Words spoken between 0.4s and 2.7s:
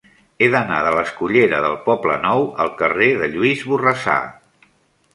He d'anar de la escullera del Poblenou